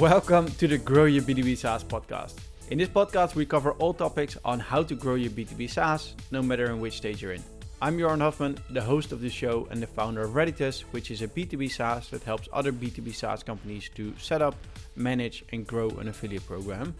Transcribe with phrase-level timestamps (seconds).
[0.00, 2.36] Welcome to the Grow Your B2B SaaS podcast.
[2.70, 6.40] In this podcast, we cover all topics on how to grow your B2B SaaS, no
[6.40, 7.42] matter in which stage you're in.
[7.82, 11.20] I'm Joran Hofman, the host of the show and the founder of Reditus, which is
[11.20, 14.54] a B2B SaaS that helps other B2B SaaS companies to set up,
[14.96, 16.94] manage, and grow an affiliate program.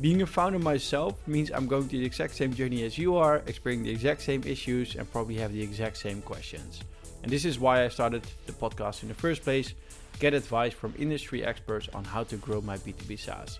[0.00, 3.44] Being a founder myself means I'm going through the exact same journey as you are,
[3.46, 6.80] experiencing the exact same issues, and probably have the exact same questions.
[7.22, 9.72] And this is why I started the podcast in the first place
[10.18, 13.58] get advice from industry experts on how to grow my B2B SaaS.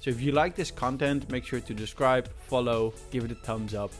[0.00, 3.74] So if you like this content, make sure to subscribe, follow, give it a thumbs
[3.74, 3.92] up.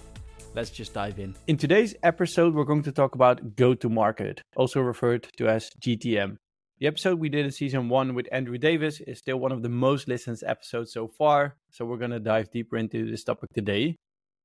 [0.55, 1.35] Let's just dive in.
[1.49, 5.71] In today's episode, we're going to talk about go to market, also referred to as
[5.81, 6.39] GTM.
[6.79, 9.69] The episode we did in season one with Andrew Davies is still one of the
[9.69, 11.57] most listened episodes so far.
[11.71, 13.97] So we're going to dive deeper into this topic today.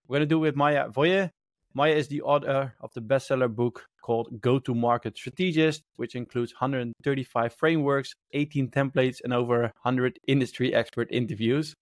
[0.07, 1.30] We're going to do it with Maja Voje.
[1.73, 6.53] Maja is the author of the bestseller book called Go to Market Strategist, which includes
[6.53, 11.75] 135 frameworks, 18 templates, and over 100 industry expert interviews.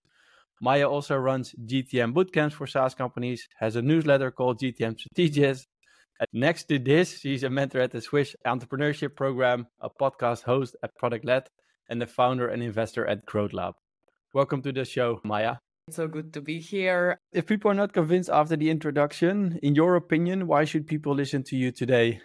[0.61, 5.65] Maja also runs GTM bootcamps for SaaS companies, has a newsletter called GTM Strategist.
[6.19, 10.75] And next to this, she's a mentor at the Swiss Entrepreneurship Program, a podcast host
[10.83, 11.49] at Product Led,
[11.89, 13.73] and the founder and investor at Growth Lab.
[14.33, 15.59] Welcome to the show, Maja.
[15.91, 17.19] So good to be here.
[17.31, 21.43] If people are not convinced after the introduction, in your opinion, why should people listen
[21.43, 22.21] to you today?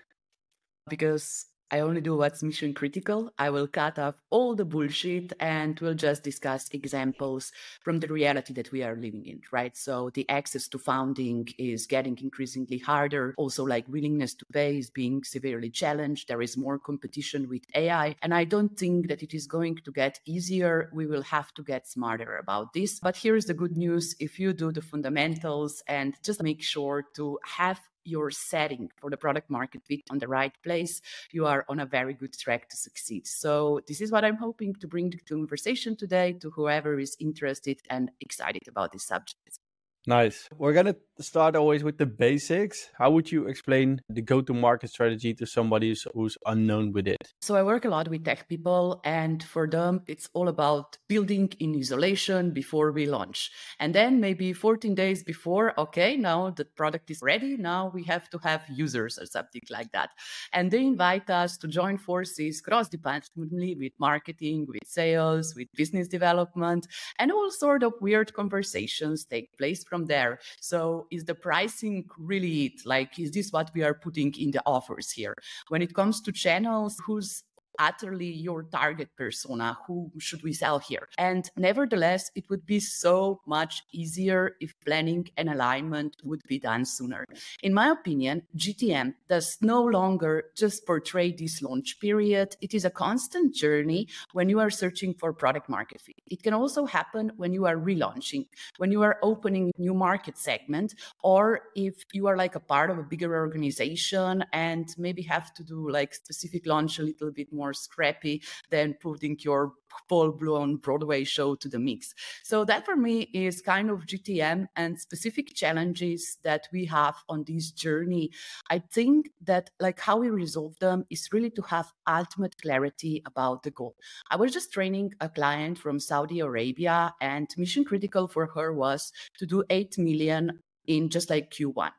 [0.88, 3.32] Because I only do what's mission critical.
[3.38, 8.52] I will cut off all the bullshit and we'll just discuss examples from the reality
[8.54, 9.76] that we are living in, right?
[9.76, 13.34] So the access to funding is getting increasingly harder.
[13.36, 16.28] Also, like willingness to pay is being severely challenged.
[16.28, 18.16] There is more competition with AI.
[18.22, 20.90] And I don't think that it is going to get easier.
[20.92, 23.00] We will have to get smarter about this.
[23.00, 27.38] But here's the good news if you do the fundamentals and just make sure to
[27.44, 31.00] have your setting for the product market fit on the right place,
[31.32, 33.26] you are on a very good track to succeed.
[33.26, 37.80] So, this is what I'm hoping to bring to conversation today to whoever is interested
[37.90, 39.58] and excited about this subject.
[40.06, 40.48] Nice.
[40.58, 42.90] We're going to start always with the basics.
[42.98, 47.32] How would you explain the go to market strategy to somebody who's unknown with it?
[47.40, 51.52] So, I work a lot with tech people, and for them, it's all about building
[51.60, 53.50] in isolation before we launch.
[53.78, 57.56] And then maybe 14 days before, okay, now the product is ready.
[57.56, 60.10] Now we have to have users or something like that.
[60.52, 66.08] And they invite us to join forces cross departmentally with marketing, with sales, with business
[66.08, 66.86] development,
[67.18, 70.38] and all sort of weird conversations take place from there.
[70.60, 72.86] So is the pricing really it?
[72.86, 75.36] Like, is this what we are putting in the offers here?
[75.68, 77.44] When it comes to channels, who's
[77.78, 79.78] utterly your target persona.
[79.86, 81.08] Who should we sell here?
[81.18, 86.84] And nevertheless, it would be so much easier if planning and alignment would be done
[86.84, 87.24] sooner.
[87.62, 92.56] In my opinion, GTM does no longer just portray this launch period.
[92.60, 96.16] It is a constant journey when you are searching for product market fit.
[96.26, 98.46] It can also happen when you are relaunching,
[98.76, 102.98] when you are opening new market segment, or if you are like a part of
[102.98, 107.63] a bigger organization and maybe have to do like specific launch a little bit more
[107.64, 109.72] more scrappy than putting your
[110.08, 112.14] full blown Broadway show to the mix.
[112.42, 117.44] So that for me is kind of GTM and specific challenges that we have on
[117.46, 118.30] this journey.
[118.70, 123.62] I think that like how we resolve them is really to have ultimate clarity about
[123.62, 123.94] the goal.
[124.30, 129.12] I was just training a client from Saudi Arabia and mission critical for her was
[129.38, 131.90] to do 8 million in just like Q1.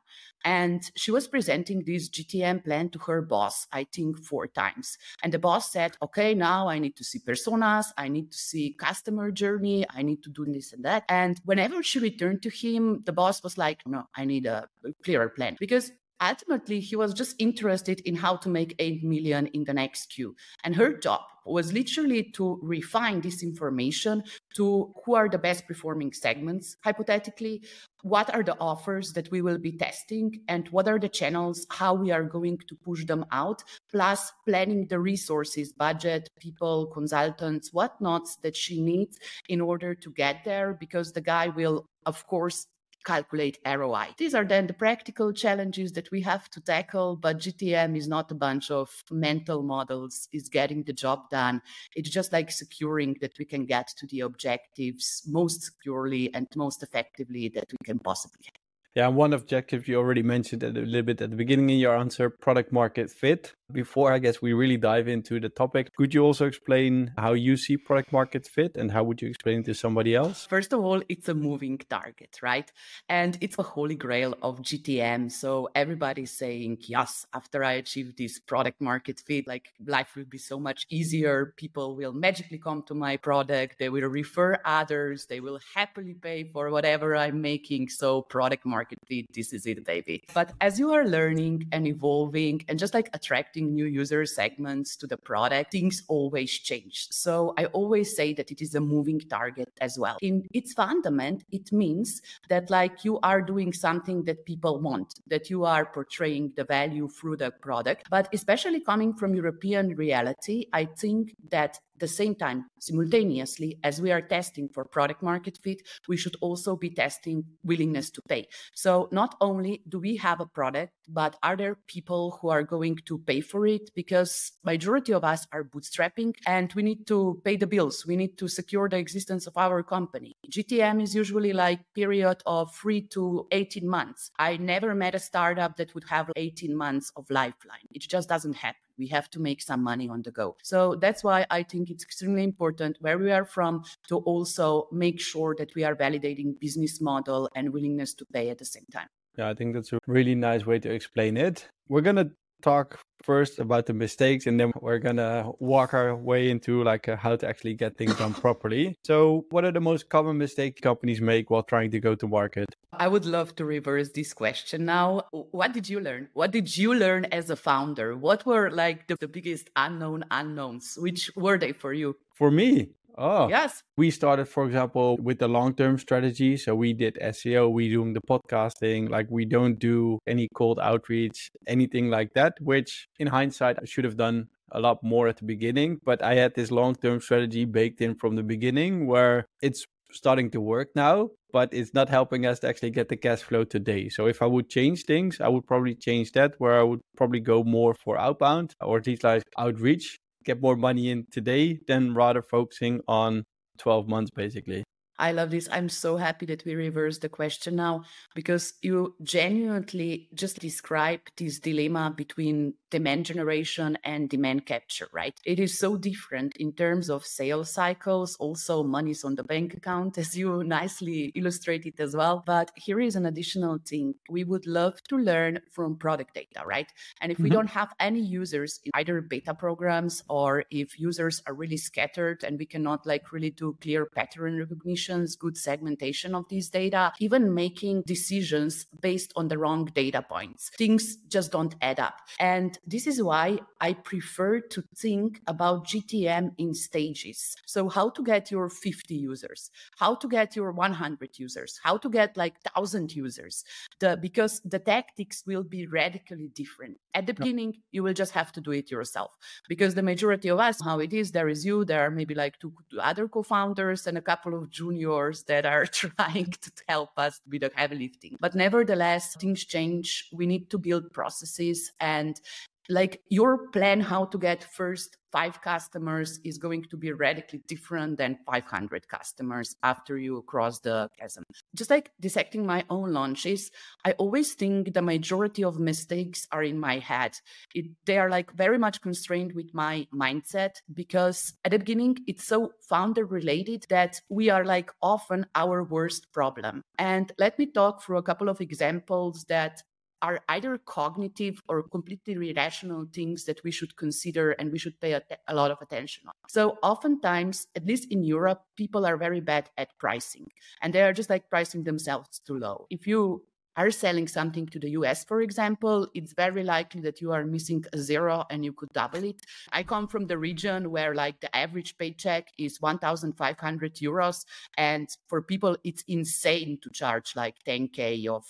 [0.44, 4.96] And she was presenting this GTM plan to her boss, I think four times.
[5.22, 8.72] And the boss said, okay, now I need to see personas, I need to see
[8.78, 11.04] customer journey, I need to do this and that.
[11.08, 14.68] And whenever she returned to him, the boss was like, no, I need a
[15.04, 19.64] clearer plan because ultimately he was just interested in how to make 8 million in
[19.64, 20.34] the next queue.
[20.64, 24.22] And her job was literally to refine this information
[24.54, 27.62] to who are the best performing segments hypothetically.
[28.02, 30.40] What are the offers that we will be testing?
[30.48, 31.66] And what are the channels?
[31.70, 33.62] How we are going to push them out?
[33.90, 40.44] Plus planning the resources budget people consultants whatnots that she needs in order to get
[40.44, 42.66] there because the guy will of course
[43.06, 44.08] calculate ROI.
[44.18, 48.30] These are then the practical challenges that we have to tackle, but GTM is not
[48.32, 51.62] a bunch of mental models, it's getting the job done.
[51.94, 56.82] It's just like securing that we can get to the objectives most securely and most
[56.82, 58.60] effectively that we can possibly have.
[58.96, 62.30] Yeah, one objective you already mentioned a little bit at the beginning in your answer
[62.30, 63.52] product market fit.
[63.72, 67.56] Before I guess we really dive into the topic, could you also explain how you
[67.56, 70.46] see product market fit and how would you explain it to somebody else?
[70.46, 72.70] First of all, it's a moving target, right?
[73.08, 75.32] And it's a holy grail of GTM.
[75.32, 80.38] So everybody's saying, yes, after I achieve this product market fit, like life will be
[80.38, 81.52] so much easier.
[81.56, 83.80] People will magically come to my product.
[83.80, 85.26] They will refer others.
[85.26, 87.88] They will happily pay for whatever I'm making.
[87.88, 90.22] So product market fit, this is it, baby.
[90.34, 94.96] But as you are learning and evolving and just like attracting attracting new user segments
[94.96, 97.08] to the product, things always change.
[97.10, 100.16] So I always say that it is a moving target as well.
[100.22, 105.50] In its fundament, it means that like you are doing something that people want, that
[105.50, 108.08] you are portraying the value through the product.
[108.10, 114.12] But especially coming from European reality, I think that the same time, simultaneously, as we
[114.12, 118.46] are testing for product market fit, we should also be testing willingness to pay.
[118.74, 122.98] So not only do we have a product, but are there people who are going
[123.06, 123.90] to pay for it?
[123.94, 128.04] Because majority of us are bootstrapping and we need to pay the bills.
[128.06, 130.32] We need to secure the existence of our company.
[130.50, 134.30] GTM is usually like period of three to 18 months.
[134.38, 137.86] I never met a startup that would have 18 months of lifeline.
[137.92, 138.85] It just doesn't happen.
[138.98, 140.56] We have to make some money on the go.
[140.62, 145.20] So that's why I think it's extremely important where we are from to also make
[145.20, 149.08] sure that we are validating business model and willingness to pay at the same time.
[149.36, 151.68] Yeah, I think that's a really nice way to explain it.
[151.88, 152.30] We're going to
[152.62, 157.16] talk first about the mistakes and then we're gonna walk our way into like uh,
[157.16, 158.96] how to actually get things done properly.
[159.04, 162.68] So what are the most common mistakes companies make while trying to go to market?
[162.92, 165.22] I would love to reverse this question now.
[165.32, 166.28] What did you learn?
[166.34, 168.16] What did you learn as a founder?
[168.16, 170.96] What were like the, the biggest unknown unknowns?
[170.96, 172.16] Which were they for you?
[172.34, 173.82] For me Oh, yes.
[173.96, 176.56] We started, for example, with the long term strategy.
[176.56, 181.50] So we did SEO, we doing the podcasting, like we don't do any cold outreach,
[181.66, 185.44] anything like that, which in hindsight, I should have done a lot more at the
[185.44, 185.98] beginning.
[186.04, 190.50] But I had this long term strategy baked in from the beginning where it's starting
[190.50, 194.08] to work now, but it's not helping us to actually get the cash flow today.
[194.08, 197.40] So if I would change things, I would probably change that where I would probably
[197.40, 202.14] go more for outbound or at least like outreach get more money in today than
[202.14, 203.44] rather focusing on
[203.78, 204.84] 12 months basically.
[205.18, 205.68] I love this.
[205.72, 208.04] I'm so happy that we reversed the question now
[208.34, 215.34] because you genuinely just describe this dilemma between demand generation and demand capture, right?
[215.44, 220.18] It is so different in terms of sales cycles, also money's on the bank account,
[220.22, 222.42] as you nicely illustrated as well.
[222.46, 224.14] But here is an additional thing.
[224.30, 226.90] We would love to learn from product data, right?
[227.20, 227.44] And if mm-hmm.
[227.44, 232.44] we don't have any users in either beta programs or if users are really scattered
[232.44, 237.54] and we cannot like really do clear pattern recognitions, good segmentation of these data, even
[237.54, 242.20] making decisions based on the wrong data points, things just don't add up.
[242.38, 247.56] And this is why I prefer to think about GTM in stages.
[247.66, 252.08] So, how to get your 50 users, how to get your 100 users, how to
[252.08, 253.64] get like 1,000 users,
[253.98, 256.98] the, because the tactics will be radically different.
[257.12, 259.32] At the beginning, you will just have to do it yourself
[259.68, 262.58] because the majority of us, how it is, there is you, there are maybe like
[262.60, 267.10] two, two other co founders and a couple of juniors that are trying to help
[267.16, 268.36] us with the heavy lifting.
[268.40, 270.28] But nevertheless, things change.
[270.32, 272.40] We need to build processes and
[272.88, 278.16] like your plan how to get first five customers is going to be radically different
[278.16, 281.42] than 500 customers after you cross the chasm.
[281.74, 283.70] Just like dissecting my own launches
[284.04, 287.32] i always think the majority of mistakes are in my head.
[287.74, 292.44] It, they are like very much constrained with my mindset because at the beginning it's
[292.44, 296.82] so founder related that we are like often our worst problem.
[296.98, 299.82] And let me talk through a couple of examples that
[300.22, 305.12] are either cognitive or completely irrational things that we should consider and we should pay
[305.12, 306.34] a, a, lot of attention on.
[306.48, 310.46] So, oftentimes, at least in Europe, people are very bad at pricing
[310.82, 312.86] and they are just like pricing themselves too low.
[312.90, 313.44] If you
[313.76, 317.84] are selling something to the US, for example, it's very likely that you are missing
[317.92, 319.40] a zero and you could double it.
[319.72, 324.44] I come from the region where like the average paycheck is 1,500 euros.
[324.78, 328.44] And for people, it's insane to charge like 10K of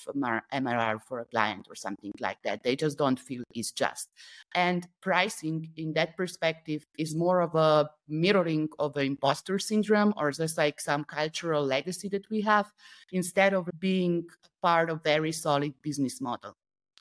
[0.52, 2.62] MRR for a client or something like that.
[2.62, 4.11] They just don't feel it's just.
[4.54, 10.30] And pricing in that perspective is more of a mirroring of the imposter syndrome or
[10.30, 12.73] just like some cultural legacy that we have
[13.11, 14.25] instead of being
[14.66, 16.52] part of very solid business model.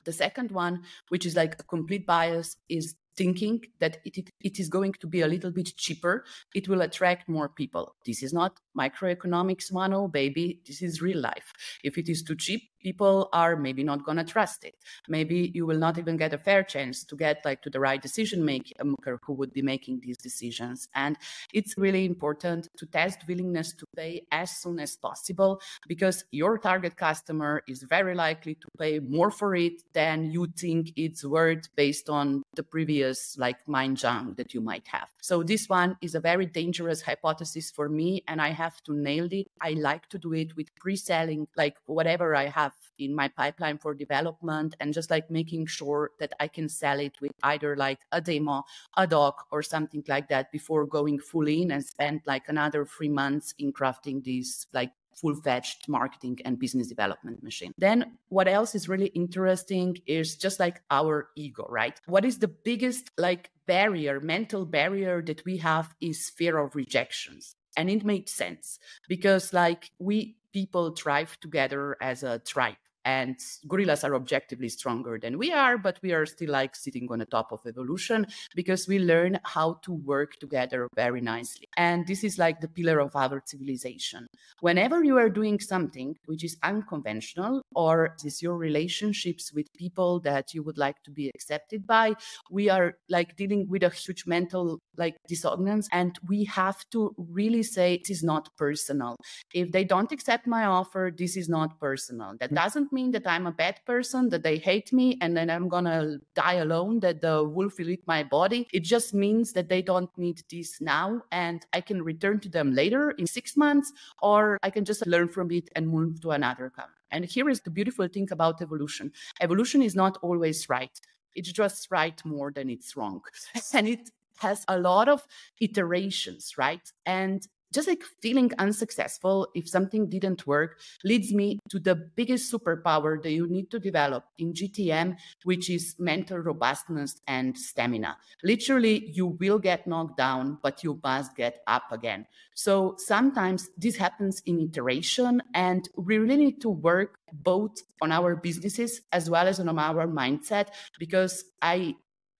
[0.04, 4.60] The second one, which is like a complete bias, is thinking that it, it, it
[4.60, 6.24] is going to be a little bit cheaper.
[6.54, 7.96] It will attract more people.
[8.06, 10.60] This is not microeconomics 10, baby.
[10.64, 11.52] This is real life.
[11.82, 14.76] If it is too cheap, people are maybe not going to trust it.
[15.08, 18.00] Maybe you will not even get a fair chance to get like to the right
[18.00, 20.88] decision maker who would be making these decisions.
[20.94, 21.18] And
[21.52, 26.96] it's really important to test willingness to pay as soon as possible because your target
[26.96, 32.08] customer is very likely to pay more for it than you think it's worth based
[32.08, 35.08] on the previous like mind junk that you might have.
[35.20, 39.26] So this one is a very dangerous hypothesis for me and I have to nail
[39.32, 39.48] it.
[39.60, 43.94] I like to do it with pre-selling like whatever I have in my pipeline for
[43.94, 48.20] development and just like making sure that I can sell it with either like a
[48.20, 48.64] demo,
[48.96, 53.08] a doc or something like that before going full in and spend like another 3
[53.08, 57.72] months in crafting this like full-fledged marketing and business development machine.
[57.78, 61.98] Then what else is really interesting is just like our ego, right?
[62.06, 67.56] What is the biggest like barrier, mental barrier that we have is fear of rejections.
[67.78, 68.78] And it made sense
[69.08, 73.36] because like we people thrive together as a tribe and
[73.68, 77.26] gorillas are objectively stronger than we are but we are still like sitting on the
[77.26, 81.66] top of evolution because we learn how to work together very nicely.
[81.76, 84.26] And this is like the pillar of our civilization.
[84.60, 90.54] Whenever you are doing something which is unconventional or is your relationships with people that
[90.54, 92.14] you would like to be accepted by
[92.50, 97.62] we are like dealing with a huge mental like dissonance and we have to really
[97.62, 99.16] say it is not personal.
[99.54, 102.34] If they don't accept my offer this is not personal.
[102.40, 102.56] That mm.
[102.56, 106.18] doesn't mean that I'm a bad person, that they hate me, and then I'm gonna
[106.34, 108.60] die alone, that the wolf will eat my body.
[108.72, 112.68] It just means that they don't need this now, and I can return to them
[112.82, 116.70] later in six months, or I can just learn from it and move to another
[116.76, 116.94] camp.
[117.10, 120.96] And here is the beautiful thing about evolution evolution is not always right.
[121.34, 123.20] It's just right more than it's wrong.
[123.74, 125.26] and it has a lot of
[125.60, 126.86] iterations, right?
[127.04, 133.22] And just like feeling unsuccessful if something didn't work leads me to the biggest superpower
[133.22, 138.16] that you need to develop in GTM, which is mental robustness and stamina.
[138.42, 142.26] Literally, you will get knocked down, but you must get up again.
[142.54, 148.36] So sometimes this happens in iteration, and we really need to work both on our
[148.36, 150.68] businesses as well as on our mindset
[150.98, 151.96] because I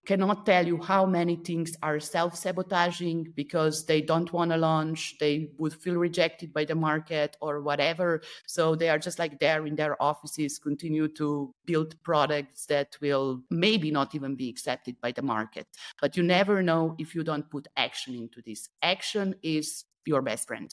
[0.06, 5.50] cannot tell you how many things are self-sabotaging because they don't want to launch they
[5.58, 8.22] would feel rejected by the market or whatever.
[8.46, 13.42] So they are just like there in their offices continue to build products that will
[13.50, 15.66] maybe not even be accepted by the market.
[16.00, 18.68] But you never know if you don't put action into this.
[18.82, 20.72] Action is your best friend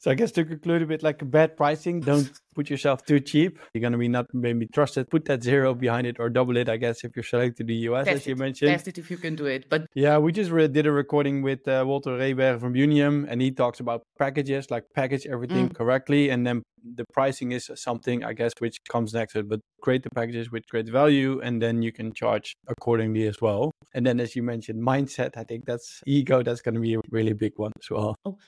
[0.00, 3.20] so I guess to conclude a bit like a bad pricing, don't put yourself too
[3.20, 3.58] cheap.
[3.74, 5.08] You're gonna be not maybe trusted.
[5.10, 7.74] Put that zero behind it or double it, I guess, if you're selling to the
[7.88, 8.38] US, Test as you it.
[8.38, 8.70] mentioned.
[8.70, 9.68] Test it if you can do it.
[9.68, 13.42] But yeah, we just re- did a recording with uh, Walter Reber from Unium, and
[13.42, 15.74] he talks about packages, like package everything mm.
[15.74, 16.62] correctly, and then
[16.94, 19.48] the pricing is something I guess which comes next to it.
[19.48, 23.72] But create the packages with great value, and then you can charge accordingly as well.
[23.94, 25.36] And then, as you mentioned, mindset.
[25.36, 26.42] I think that's ego.
[26.42, 28.14] That's gonna be a really big one as well.
[28.24, 28.38] Oh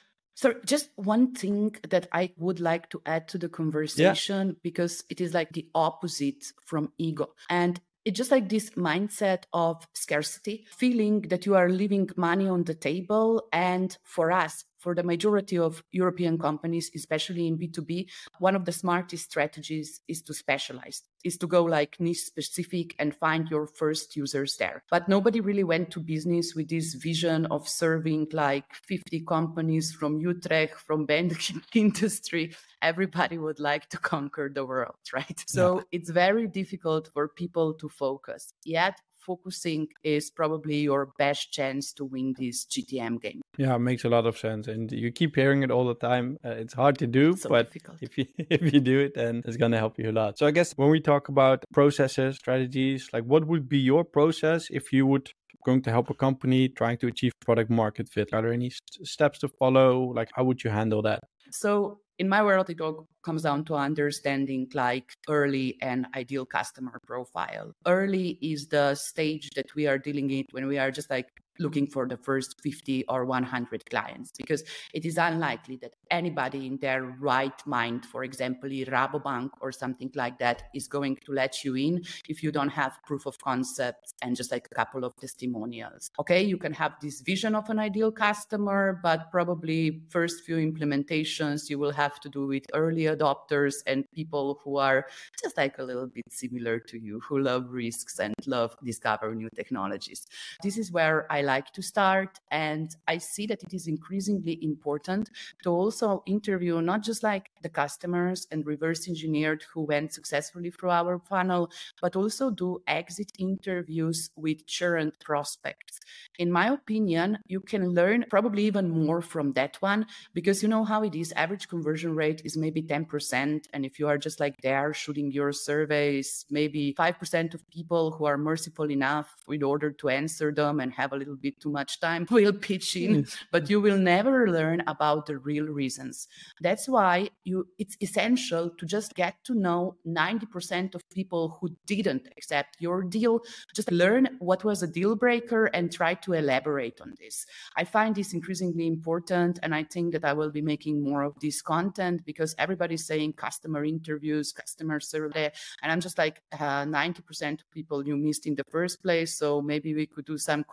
[0.40, 4.54] so, just one thing that I would like to add to the conversation yeah.
[4.62, 7.28] because it is like the opposite from ego.
[7.50, 12.64] And it's just like this mindset of scarcity, feeling that you are leaving money on
[12.64, 13.49] the table.
[13.52, 18.72] And for us, for the majority of European companies, especially in B2B, one of the
[18.72, 24.16] smartest strategies is to specialize, is to go like niche specific and find your first
[24.16, 24.82] users there.
[24.90, 30.18] But nobody really went to business with this vision of serving like 50 companies from
[30.18, 32.54] Utrecht, from banking industry.
[32.80, 35.44] Everybody would like to conquer the world, right?
[35.46, 35.82] So yeah.
[35.92, 38.54] it's very difficult for people to focus.
[38.64, 38.94] Yet
[39.27, 43.41] focusing is probably your best chance to win this GTM game.
[43.59, 46.37] Yeah, it makes a lot of sense, and you keep hearing it all the time.
[46.45, 47.99] Uh, it's hard to do, so but difficult.
[48.00, 50.39] if you if you do it, then it's gonna help you a lot.
[50.39, 54.69] So I guess when we talk about processes, strategies, like what would be your process
[54.71, 55.31] if you would
[55.65, 58.33] going to help a company trying to achieve product market fit?
[58.33, 60.12] Are there any st- steps to follow?
[60.15, 61.21] Like how would you handle that?
[61.50, 67.00] So in my world, it all comes down to understanding like early and ideal customer
[67.07, 67.73] profile.
[67.87, 71.29] Early is the stage that we are dealing it when we are just like
[71.61, 74.64] looking for the first 50 or 100 clients because
[74.95, 80.38] it is unlikely that anybody in their right mind, for example, Rabobank or something like
[80.38, 84.37] that, is going to let you in if you don't have proof of concept and
[84.37, 86.11] just like a couple of testimonials.
[86.19, 91.69] Okay, you can have this vision of an ideal customer, but probably first few implementations
[91.69, 95.07] you will have to do with early adopters and people who are
[95.43, 99.49] just like a little bit similar to you, who love risks and love discover new
[99.55, 100.26] technologies.
[100.62, 102.33] This is where I like to start.
[102.50, 105.25] And I see that it is increasingly important
[105.64, 110.95] to also interview not just like the customers and reverse engineered who went successfully through
[111.00, 111.71] our funnel,
[112.02, 115.95] but also do exit interviews with current prospects.
[116.38, 120.07] In my opinion, you can learn probably even more from that one
[120.38, 121.33] because you know how it is.
[121.37, 123.64] Average conversion rate is maybe 10%.
[123.73, 128.25] And if you are just like there shooting your surveys, maybe 5% of people who
[128.30, 132.00] are merciful enough in order to answer them and have a little bit too much
[132.00, 133.37] time will pitch in, mm.
[133.50, 136.28] but you will never learn about the real reasons.
[136.60, 142.28] That's why you it's essential to just get to know 90% of people who didn't
[142.37, 143.40] accept your deal.
[143.75, 147.46] Just learn what was a deal breaker and try to elaborate on this.
[147.76, 151.38] I find this increasingly important and I think that I will be making more of
[151.40, 155.50] this content because everybody's saying customer interviews, customer survey,
[155.82, 159.37] and I'm just like uh, 90% of people you missed in the first place.
[159.37, 160.64] So maybe we could do some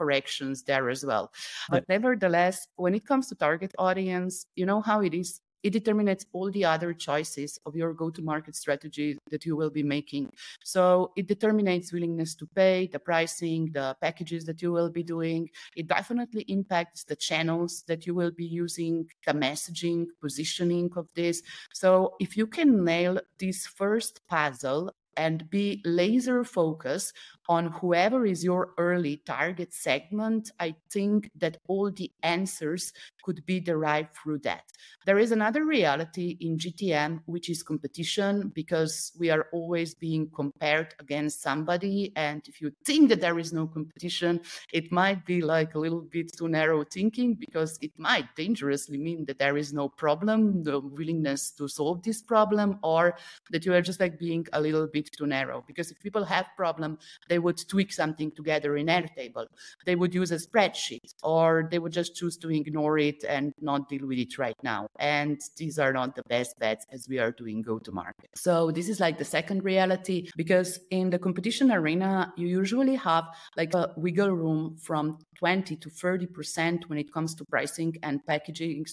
[0.47, 1.31] corrections there as well.
[1.69, 6.25] But nevertheless, when it comes to target audience, you know how it is it determines
[6.33, 10.31] all the other choices of your go to market strategy that you will be making.
[10.63, 15.49] So it determines willingness to pay, the pricing, the packages that you will be doing.
[15.75, 21.41] It definitely impacts the channels that you will be using, the messaging, positioning of this.
[21.73, 27.13] So if you can nail this first puzzle and be laser focused
[27.49, 33.59] on whoever is your early target segment, I think that all the answers could be
[33.59, 34.63] derived through that.
[35.05, 40.93] There is another reality in GTM, which is competition, because we are always being compared
[40.99, 42.11] against somebody.
[42.15, 44.41] And if you think that there is no competition,
[44.73, 49.25] it might be like a little bit too narrow thinking, because it might dangerously mean
[49.25, 53.17] that there is no problem, no willingness to solve this problem, or
[53.51, 55.63] that you are just like being a little bit too narrow.
[55.67, 56.97] Because if people have problem,
[57.29, 59.45] they they would tweak something together in Airtable.
[59.85, 63.89] They would use a spreadsheet or they would just choose to ignore it and not
[63.89, 64.87] deal with it right now.
[64.97, 68.31] And these are not the best bets as we are doing go to market.
[68.35, 73.25] So this is like the second reality because in the competition arena, you usually have
[73.55, 78.83] like a wiggle room from 20 to 30% when it comes to pricing and packaging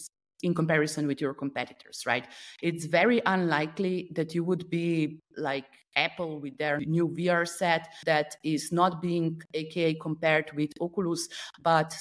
[0.42, 2.26] in comparison with your competitors, right?
[2.60, 5.64] It's very unlikely that you would be like
[5.96, 11.28] Apple with their new VR set that is not being aka compared with Oculus,
[11.62, 11.94] but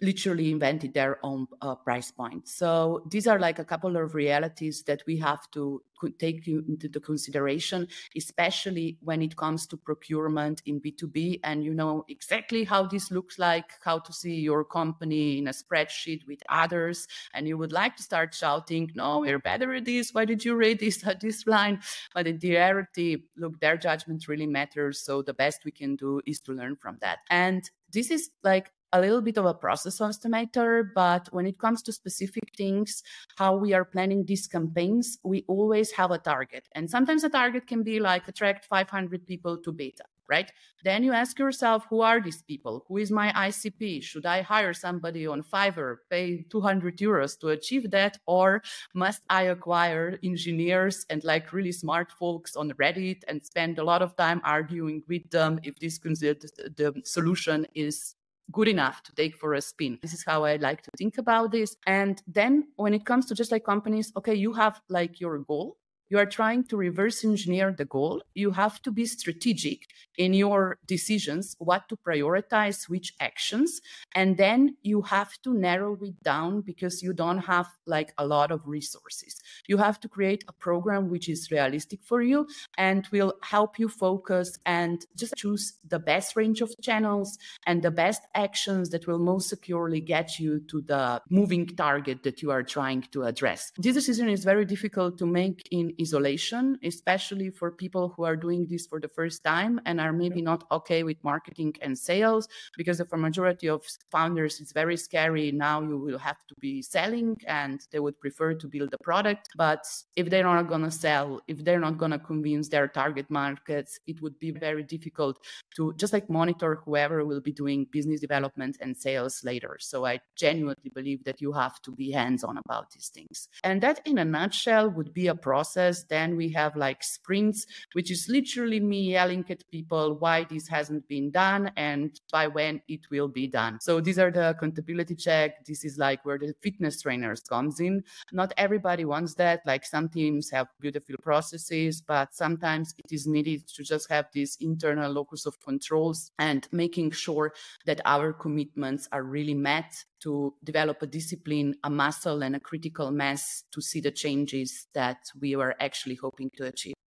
[0.00, 2.48] literally invented their own uh, price point.
[2.48, 5.82] So these are like a couple of realities that we have to
[6.18, 11.40] take into the consideration, especially when it comes to procurement in B2B.
[11.42, 15.52] And you know exactly how this looks like, how to see your company in a
[15.52, 17.06] spreadsheet with others.
[17.34, 20.14] And you would like to start shouting, no, we're better at this.
[20.14, 21.80] Why did you read this this line?
[22.14, 25.00] But in reality, look, their judgment really matters.
[25.00, 27.18] So the best we can do is to learn from that.
[27.30, 31.82] And this is like a little bit of a process estimator, but when it comes
[31.82, 33.02] to specific things,
[33.36, 36.68] how we are planning these campaigns, we always have a target.
[36.72, 40.50] And sometimes a target can be like attract 500 people to beta, right?
[40.84, 42.84] Then you ask yourself, who are these people?
[42.88, 44.02] Who is my ICP?
[44.02, 48.18] Should I hire somebody on Fiverr, pay 200 euros to achieve that?
[48.26, 48.62] Or
[48.94, 54.02] must I acquire engineers and like really smart folks on Reddit and spend a lot
[54.02, 56.42] of time arguing with them if this considered
[56.76, 58.14] the solution is
[58.52, 59.98] good enough to take for a spin.
[60.02, 61.76] This is how I like to think about this.
[61.86, 65.76] And then when it comes to just like companies, okay, you have like your goal
[66.08, 68.22] you are trying to reverse engineer the goal.
[68.34, 73.80] You have to be strategic in your decisions, what to prioritize, which actions.
[74.14, 78.50] And then you have to narrow it down because you don't have like a lot
[78.50, 79.40] of resources.
[79.66, 83.88] You have to create a program which is realistic for you and will help you
[83.88, 89.18] focus and just choose the best range of channels and the best actions that will
[89.18, 93.72] most securely get you to the moving target that you are trying to address.
[93.78, 98.66] This decision is very difficult to make in isolation, especially for people who are doing
[98.68, 103.00] this for the first time and are maybe not okay with marketing and sales, because
[103.08, 105.52] for majority of founders, it's very scary.
[105.52, 109.48] Now you will have to be selling and they would prefer to build a product.
[109.56, 109.84] But
[110.16, 113.98] if they're not going to sell, if they're not going to convince their target markets,
[114.06, 115.38] it would be very difficult
[115.76, 119.76] to just like monitor whoever will be doing business development and sales later.
[119.80, 123.48] So I genuinely believe that you have to be hands on about these things.
[123.64, 126.04] And that in a nutshell would be a process process.
[126.08, 131.06] Then we have like sprints, which is literally me yelling at people why this hasn't
[131.08, 133.78] been done and by when it will be done.
[133.80, 135.64] So these are the accountability check.
[135.66, 138.02] This is like where the fitness trainers comes in.
[138.32, 139.60] Not everybody wants that.
[139.66, 144.56] Like some teams have beautiful processes, but sometimes it is needed to just have these
[144.60, 147.52] internal locus of controls and making sure
[147.86, 153.10] that our commitments are really met to develop a discipline, a muscle, and a critical
[153.10, 156.97] mass to see the changes that we were actually hoping to achieve.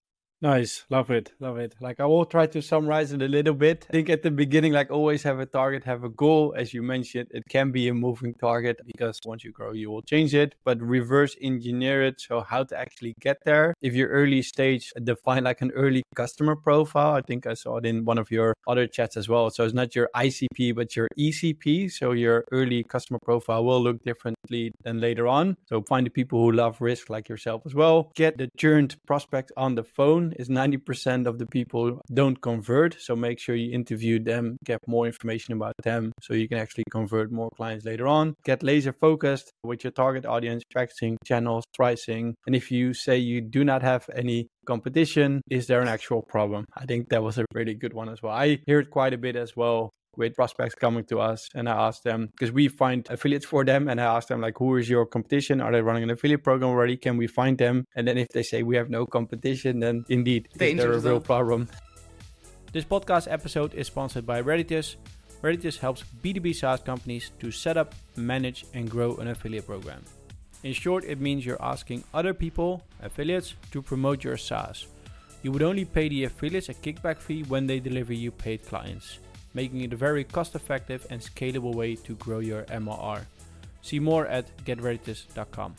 [0.41, 0.85] Nice.
[0.89, 1.33] Love it.
[1.39, 1.75] Love it.
[1.79, 3.85] Like I will try to summarize it a little bit.
[3.89, 6.55] I think at the beginning, like always have a target, have a goal.
[6.57, 10.01] As you mentioned, it can be a moving target because once you grow, you will
[10.01, 12.19] change it, but reverse engineer it.
[12.19, 13.75] So how to actually get there.
[13.83, 17.13] If you're early stage, define like an early customer profile.
[17.13, 19.51] I think I saw it in one of your other chats as well.
[19.51, 21.91] So it's not your ICP, but your ECP.
[21.91, 25.55] So your early customer profile will look differently than later on.
[25.69, 28.11] So find the people who love risk like yourself as well.
[28.15, 32.99] Get the churned prospect on the phone is 90% of the people don't convert.
[32.99, 36.85] So make sure you interview them, get more information about them so you can actually
[36.91, 38.35] convert more clients later on.
[38.43, 42.35] Get laser focused with your target audience, packaging, channels, pricing.
[42.45, 46.65] And if you say you do not have any competition, is there an actual problem?
[46.75, 48.33] I think that was a really good one as well.
[48.33, 51.87] I hear it quite a bit as well with prospects coming to us and I
[51.87, 54.89] ask them because we find affiliates for them and I ask them like who is
[54.89, 55.61] your competition?
[55.61, 56.97] Are they running an affiliate program already?
[56.97, 57.85] Can we find them?
[57.95, 61.67] And then if they say we have no competition then indeed they're a real problem?
[62.73, 64.95] This podcast episode is sponsored by Reditus.
[65.41, 70.03] Reditus helps B2B SaaS companies to set up manage and grow an affiliate program.
[70.63, 74.87] In short it means you're asking other people affiliates to promote your SaaS.
[75.41, 79.17] You would only pay the affiliates a kickback fee when they deliver you paid clients
[79.53, 83.25] making it a very cost effective and scalable way to grow your MRR.
[83.81, 85.75] See more at getreditus.com.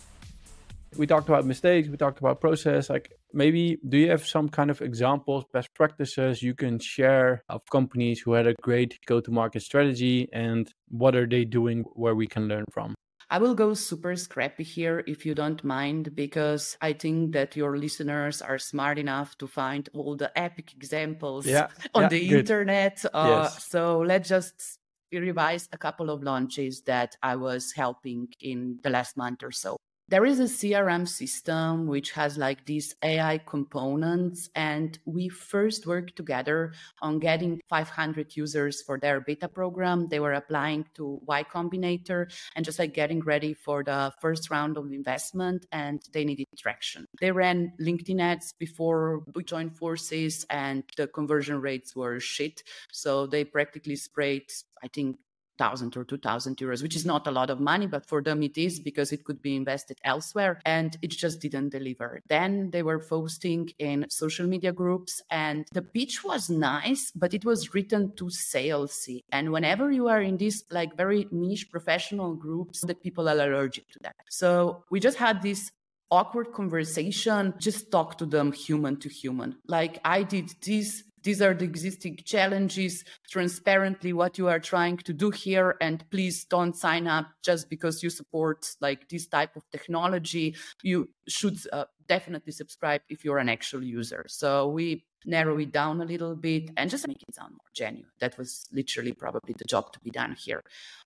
[0.97, 2.91] We talked about mistakes, we talked about process.
[2.91, 7.63] Like maybe do you have some kind of examples, best practices you can share of
[7.71, 12.15] companies who had a great go to market strategy and what are they doing where
[12.15, 12.95] we can learn from?
[13.33, 17.79] I will go super scrappy here if you don't mind, because I think that your
[17.79, 22.39] listeners are smart enough to find all the epic examples yeah, on yeah, the good.
[22.41, 23.03] internet.
[23.15, 23.65] Uh, yes.
[23.65, 24.79] So let's just
[25.11, 29.79] revise a couple of launches that I was helping in the last month or so
[30.13, 36.17] there is a CRM system which has like these AI components, and we first worked
[36.17, 40.09] together on getting 500 users for their beta program.
[40.09, 44.77] They were applying to Y Combinator and just like getting ready for the first round
[44.77, 47.07] of investment, and they needed traction.
[47.19, 52.63] They ran LinkedIn ads before we joined forces, and the conversion rates were shit.
[52.93, 55.17] So they practically sprayed I think
[55.63, 58.43] thousand or two thousand euros, which is not a lot of money, but for them
[58.43, 62.11] it is because it could be invested elsewhere, and it just didn't deliver.
[62.37, 67.45] Then they were posting in social media groups, and the pitch was nice, but it
[67.45, 69.19] was written too salesy.
[69.37, 73.87] And whenever you are in these like very niche professional groups, that people are allergic
[73.95, 74.17] to that.
[74.29, 75.71] So we just had this
[76.11, 81.55] awkward conversation just talk to them human to human like i did this these are
[81.55, 83.05] the existing challenges.
[83.31, 88.03] Transparently what you are trying to do here and please don't sign up just because
[88.03, 90.57] you support like this type of technology.
[90.83, 94.25] You should uh, definitely subscribe if you're an actual user.
[94.29, 98.11] So we narrow it down a little bit and just make it sound more genuine.
[98.21, 100.63] That was literally probably the job to be done here.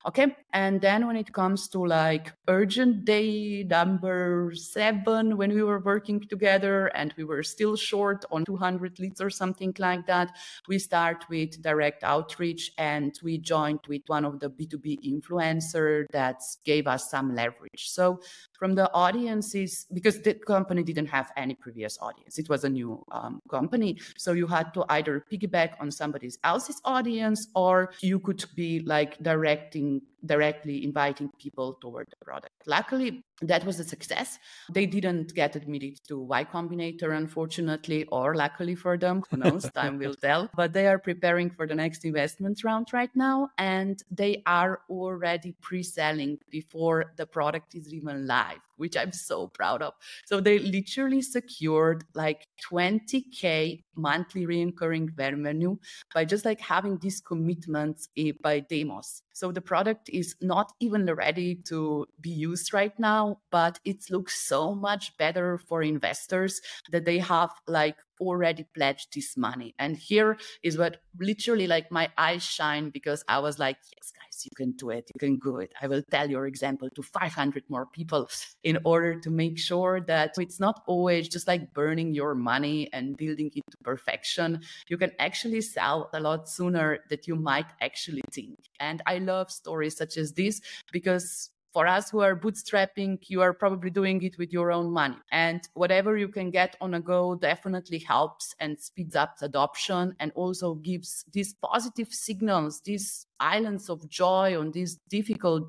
[0.07, 0.37] Okay.
[0.53, 6.21] And then when it comes to like urgent day number seven, when we were working
[6.21, 10.37] together and we were still short on 200 leads or something like that,
[10.69, 16.41] we start with direct outreach and we joined with one of the B2B influencer that
[16.65, 17.91] gave us some leverage.
[17.91, 18.21] So
[18.53, 23.05] from the audiences, because the company didn't have any previous audience, it was a new
[23.11, 23.99] um, company.
[24.17, 29.19] So you had to either piggyback on somebody else's audience or you could be like
[29.23, 32.53] directing directly inviting people toward the product.
[32.67, 34.39] Luckily, that was a success.
[34.73, 39.99] They didn't get admitted to Y Combinator, unfortunately, or luckily for them, who knows, time
[39.99, 40.49] will tell.
[40.55, 45.55] But they are preparing for the next investment round right now, and they are already
[45.61, 49.95] pre selling before the product is even live, which I'm so proud of.
[50.25, 55.77] So they literally secured like 20K monthly recurring revenue
[56.15, 59.23] by just like having these commitments eh, by demos.
[59.37, 64.41] So the product is not even ready to be used right now, but it looks
[64.49, 69.75] so much better for investors that they have like already pledged this money.
[69.79, 74.45] And here is what literally like my eyes shine because I was like, yes, guys,
[74.45, 75.11] you can do it.
[75.15, 75.73] You can do it.
[75.81, 78.29] I will tell your example to 500 more people
[78.63, 83.17] in order to make sure that it's not always just like burning your money and
[83.17, 84.61] building it to perfection.
[84.89, 88.59] You can actually sell a lot sooner that you might actually think.
[88.81, 90.61] And I love stories such as this
[90.93, 95.19] because for us who are bootstrapping, you are probably doing it with your own money.
[95.31, 100.33] And whatever you can get on a go definitely helps and speeds up adoption and
[100.35, 105.65] also gives these positive signals, these islands of joy on this difficult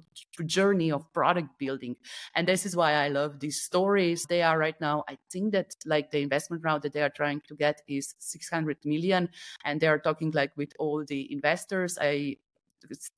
[0.45, 1.97] journey of product building.
[2.35, 4.25] And this is why I love these stories.
[4.29, 7.41] They are right now, I think that like the investment round that they are trying
[7.49, 9.27] to get is 600 million.
[9.65, 11.97] And they are talking like with all the investors.
[11.99, 12.37] I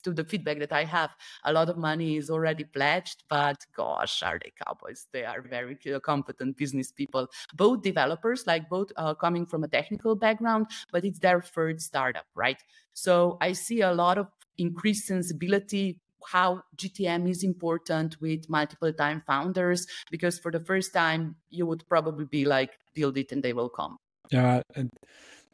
[0.02, 1.10] to the feedback that I have,
[1.44, 5.06] a lot of money is already pledged, but gosh, are they cowboys?
[5.12, 10.16] They are very competent business people, both developers, like both uh, coming from a technical
[10.16, 12.62] background, but it's their third startup, right?
[12.92, 19.22] So I see a lot of increased sensibility how GTM is important with multiple time
[19.26, 23.52] founders because for the first time you would probably be like build it and they
[23.52, 23.96] will come.
[24.30, 24.62] Yeah,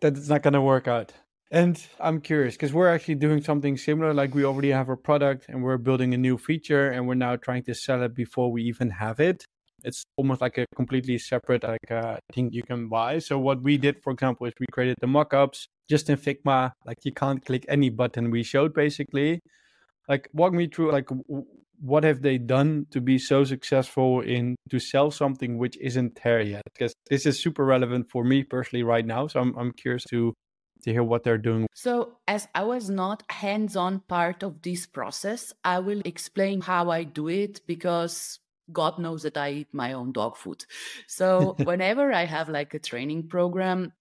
[0.01, 1.13] that's not going to work out.
[1.51, 4.13] And I'm curious because we're actually doing something similar.
[4.13, 7.37] Like we already have a product and we're building a new feature and we're now
[7.37, 9.45] trying to sell it before we even have it.
[9.85, 13.21] It's almost like a completely separate like uh, thing you can buy.
[13.21, 16.73] So what we did, for example, is we created the mockups just in Figma.
[16.85, 19.41] Like you can't click any button we showed basically.
[20.09, 21.09] Like walk me through like
[21.79, 26.41] what have they done to be so successful in to sell something which isn't there
[26.41, 26.63] yet?
[26.73, 29.29] Because this is super relevant for me personally right now.
[29.29, 30.35] So I'm I'm curious to
[30.87, 31.67] to hear what they're doing.
[31.75, 36.91] So, as I was not hands on part of this process, I will explain how
[36.91, 38.39] I do it because
[38.73, 40.65] God knows that I eat my own dog food.
[41.07, 43.93] So, whenever I have like a training program,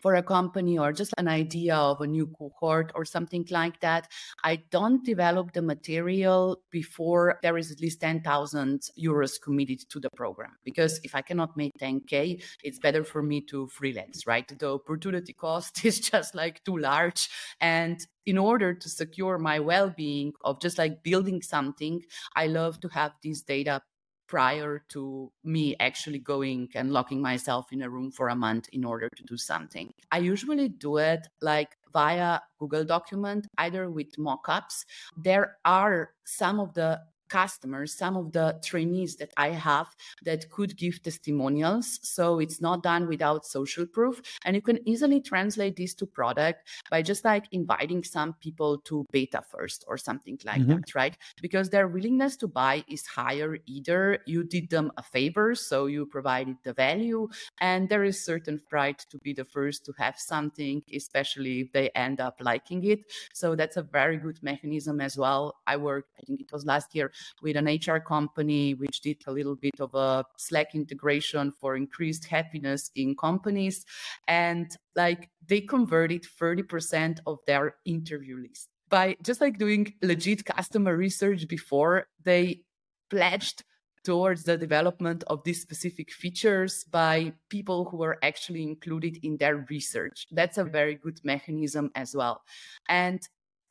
[0.00, 4.08] for a company or just an idea of a new cohort or something like that.
[4.44, 10.10] I don't develop the material before there is at least 10,000 euros committed to the
[10.10, 10.52] program.
[10.64, 14.46] Because if I cannot make 10K, it's better for me to freelance, right?
[14.46, 17.28] The opportunity cost is just like too large.
[17.60, 22.02] And in order to secure my well being of just like building something,
[22.36, 23.82] I love to have this data
[24.28, 28.84] prior to me actually going and locking myself in a room for a month in
[28.84, 29.92] order to do something.
[30.12, 34.84] I usually do it like via Google document, either with mockups.
[35.16, 39.88] There are some of the customers, some of the trainees that I have
[40.24, 42.00] that could give testimonials.
[42.02, 44.20] So it's not done without social proof.
[44.44, 49.04] And you can easily translate this to product by just like inviting some people to
[49.12, 50.76] beta first or something like mm-hmm.
[50.76, 51.16] that, right?
[51.40, 53.58] Because their willingness to buy is higher.
[53.66, 57.28] Either you did them a favor, so you provided the value,
[57.60, 61.88] and there is certain pride to be the first to have something, especially if they
[61.90, 63.00] end up liking it.
[63.32, 65.56] So that's a very good mechanism as well.
[65.66, 67.12] I worked, I think it was last year,
[67.42, 72.26] with an HR company which did a little bit of a Slack integration for increased
[72.26, 73.84] happiness in companies.
[74.26, 80.96] And like they converted 30% of their interview list by just like doing legit customer
[80.96, 82.62] research before they
[83.10, 83.64] pledged
[84.04, 89.66] towards the development of these specific features by people who were actually included in their
[89.68, 90.26] research.
[90.30, 92.42] That's a very good mechanism as well.
[92.88, 93.20] And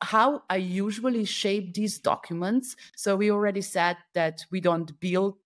[0.00, 2.76] how I usually shape these documents.
[2.96, 5.36] So we already said that we don't build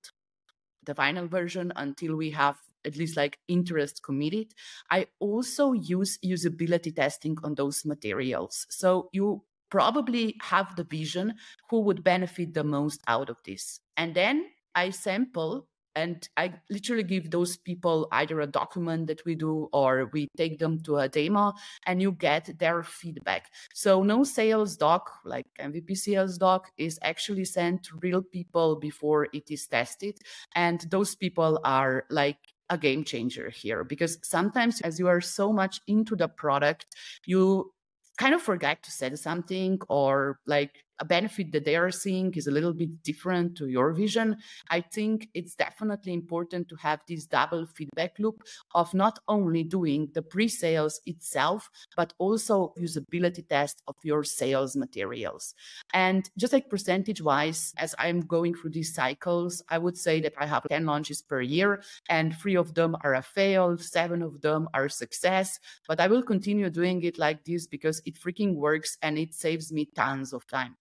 [0.84, 4.54] the final version until we have at least like interest committed.
[4.90, 8.66] I also use usability testing on those materials.
[8.70, 11.34] So you probably have the vision
[11.70, 13.80] who would benefit the most out of this.
[13.96, 19.34] And then I sample and i literally give those people either a document that we
[19.34, 21.52] do or we take them to a demo
[21.86, 23.50] and you get their feedback.
[23.74, 29.28] So no sales doc like mvp sales doc is actually sent to real people before
[29.32, 30.18] it is tested
[30.54, 32.38] and those people are like
[32.70, 36.86] a game changer here because sometimes as you are so much into the product
[37.26, 37.70] you
[38.18, 42.46] kind of forget to say something or like a benefit that they are seeing is
[42.46, 44.36] a little bit different to your vision,
[44.70, 50.10] I think it's definitely important to have this double feedback loop of not only doing
[50.14, 55.54] the pre sales itself, but also usability test of your sales materials.
[55.92, 60.34] And just like percentage wise, as I'm going through these cycles, I would say that
[60.38, 64.40] I have 10 launches per year, and three of them are a fail, seven of
[64.40, 65.58] them are success.
[65.88, 69.72] But I will continue doing it like this because it freaking works and it saves
[69.72, 70.76] me tons of time.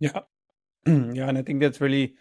[0.00, 0.20] Yeah.
[0.86, 1.28] yeah.
[1.28, 2.14] And I think that's really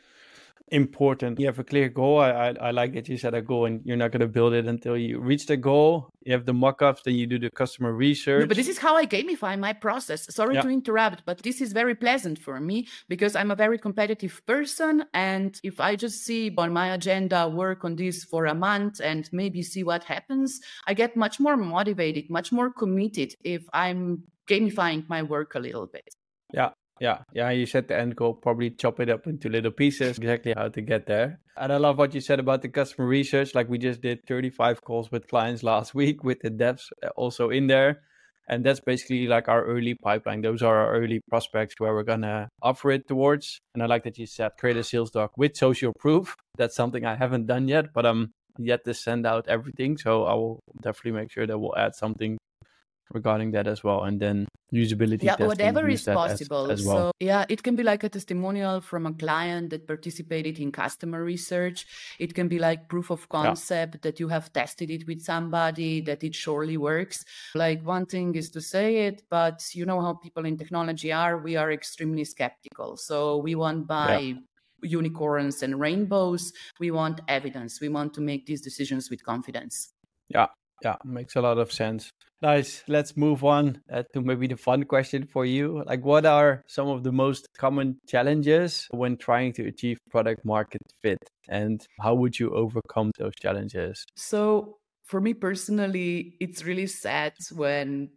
[0.69, 1.39] important.
[1.39, 2.19] You have a clear goal.
[2.19, 4.53] I, I, I like that you set a goal and you're not going to build
[4.53, 6.09] it until you reach the goal.
[6.25, 8.41] You have the mock-ups, then you do the customer research.
[8.41, 10.33] No, but this is how I gamify my process.
[10.33, 10.61] Sorry yeah.
[10.61, 15.05] to interrupt, but this is very pleasant for me because I'm a very competitive person.
[15.13, 19.29] And if I just see on my agenda work on this for a month and
[19.31, 25.07] maybe see what happens, I get much more motivated, much more committed if I'm gamifying
[25.07, 26.09] my work a little bit.
[26.53, 30.17] Yeah, yeah, yeah, you set the end goal, probably chop it up into little pieces,
[30.17, 31.39] exactly how to get there.
[31.57, 33.55] And I love what you said about the customer research.
[33.55, 37.49] Like we just did 35 calls with clients last week with the devs uh, also
[37.49, 38.01] in there.
[38.49, 40.41] And that's basically like our early pipeline.
[40.41, 43.59] Those are our early prospects where we're to offer it towards.
[43.73, 46.33] And I like that you said create a sales doc with social proof.
[46.57, 49.97] That's something I haven't done yet, but I'm yet to send out everything.
[49.97, 52.37] So I will definitely make sure that we'll add something
[53.13, 56.97] regarding that as well and then usability yeah whatever is possible as, as well.
[56.97, 61.23] so yeah it can be like a testimonial from a client that participated in customer
[61.23, 61.85] research
[62.19, 63.99] it can be like proof of concept yeah.
[64.03, 67.23] that you have tested it with somebody that it surely works
[67.55, 71.37] like one thing is to say it but you know how people in technology are
[71.37, 74.33] we are extremely skeptical so we want buy yeah
[74.81, 76.53] unicorns and rainbows.
[76.79, 77.81] We want evidence.
[77.81, 79.93] We want to make these decisions with confidence.
[80.29, 80.47] Yeah,
[80.83, 82.11] yeah, makes a lot of sense.
[82.41, 82.83] Nice.
[82.87, 85.83] Let's move on uh, to maybe the fun question for you.
[85.87, 90.81] Like, what are some of the most common challenges when trying to achieve product market
[91.01, 91.17] fit?
[91.49, 94.05] And how would you overcome those challenges?
[94.15, 98.09] So, for me personally, it's really sad when